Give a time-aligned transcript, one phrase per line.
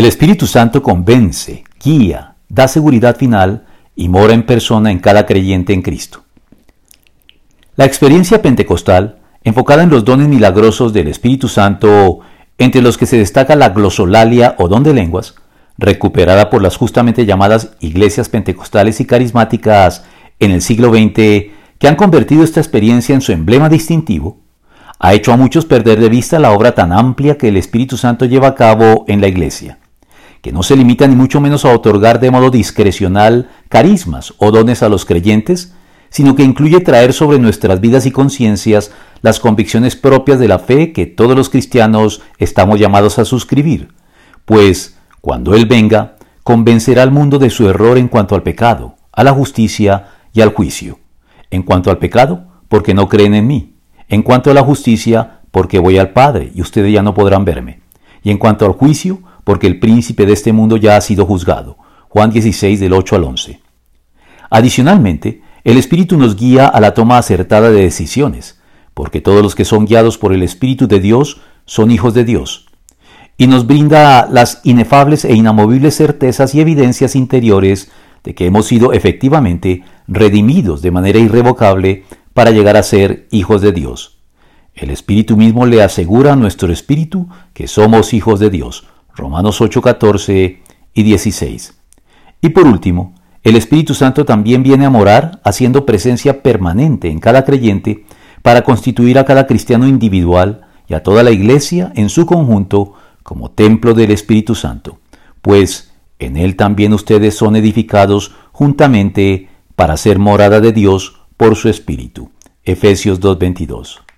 [0.00, 5.74] El Espíritu Santo convence, guía, da seguridad final y mora en persona en cada creyente
[5.74, 6.22] en Cristo.
[7.76, 12.20] La experiencia pentecostal, enfocada en los dones milagrosos del Espíritu Santo,
[12.56, 15.34] entre los que se destaca la glosolalia o don de lenguas,
[15.76, 20.06] recuperada por las justamente llamadas iglesias pentecostales y carismáticas
[20.38, 21.12] en el siglo XX,
[21.78, 24.38] que han convertido esta experiencia en su emblema distintivo,
[24.98, 28.24] ha hecho a muchos perder de vista la obra tan amplia que el Espíritu Santo
[28.24, 29.76] lleva a cabo en la Iglesia,
[30.42, 34.82] que no se limita ni mucho menos a otorgar de modo discrecional carismas o dones
[34.82, 35.74] a los creyentes,
[36.08, 38.90] sino que incluye traer sobre nuestras vidas y conciencias
[39.22, 43.92] las convicciones propias de la fe que todos los cristianos estamos llamados a suscribir,
[44.44, 49.22] pues cuando Él venga, convencerá al mundo de su error en cuanto al pecado, a
[49.22, 50.98] la justicia y al juicio.
[51.50, 53.74] En cuanto al pecado, porque no creen en mí,
[54.08, 57.80] en cuanto a la justicia, porque voy al Padre y ustedes ya no podrán verme.
[58.22, 61.76] Y en cuanto al juicio, porque el príncipe de este mundo ya ha sido juzgado.
[62.08, 63.60] Juan 16 del 8 al 11.
[64.50, 68.60] Adicionalmente, el Espíritu nos guía a la toma acertada de decisiones,
[68.94, 72.66] porque todos los que son guiados por el Espíritu de Dios son hijos de Dios.
[73.36, 77.90] Y nos brinda las inefables e inamovibles certezas y evidencias interiores
[78.24, 83.72] de que hemos sido efectivamente redimidos de manera irrevocable para llegar a ser hijos de
[83.72, 84.18] Dios.
[84.74, 88.86] El Espíritu mismo le asegura a nuestro espíritu que somos hijos de Dios.
[89.14, 90.62] Romanos 8, 14
[90.94, 91.74] y 16.
[92.42, 97.44] Y por último, el Espíritu Santo también viene a morar haciendo presencia permanente en cada
[97.44, 98.04] creyente
[98.42, 103.50] para constituir a cada cristiano individual y a toda la iglesia en su conjunto como
[103.50, 104.98] templo del Espíritu Santo,
[105.40, 111.68] pues en él también ustedes son edificados juntamente para ser morada de Dios por su
[111.68, 112.30] Espíritu.
[112.64, 114.00] Efesios 2.22.